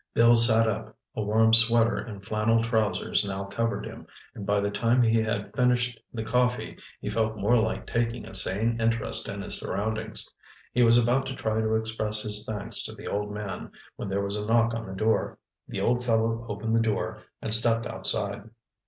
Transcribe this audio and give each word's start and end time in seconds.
Bill 0.15 0.35
sat 0.35 0.67
up. 0.67 0.97
A 1.15 1.21
warm 1.21 1.53
sweater 1.53 1.95
and 1.97 2.25
flannel 2.25 2.63
trousers 2.63 3.23
now 3.23 3.43
covered 3.43 3.85
him, 3.85 4.07
and 4.33 4.47
by 4.47 4.59
the 4.59 4.71
time 4.71 5.03
he 5.03 5.21
had 5.21 5.55
finished 5.55 5.99
the 6.11 6.23
coffee, 6.23 6.75
he 6.99 7.11
felt 7.11 7.37
more 7.37 7.55
like 7.57 7.85
taking 7.85 8.25
a 8.25 8.33
sane 8.33 8.81
interest 8.81 9.29
in 9.29 9.43
his 9.43 9.53
surroundings. 9.59 10.27
He 10.73 10.81
was 10.81 10.97
about 10.97 11.27
to 11.27 11.35
try 11.35 11.61
to 11.61 11.75
express 11.75 12.23
his 12.23 12.43
thanks 12.45 12.81
to 12.85 12.95
the 12.95 13.05
old 13.05 13.31
man 13.31 13.69
when 13.95 14.09
there 14.09 14.23
was 14.23 14.37
a 14.37 14.45
knock 14.47 14.73
on 14.73 14.87
the 14.87 14.95
door. 14.95 15.37
The 15.67 15.81
old 15.81 16.03
fellow 16.03 16.47
opened 16.49 16.75
the 16.75 16.81
door 16.81 17.21
and 17.39 17.53
stepped 17.53 17.85
outside. 17.85 18.49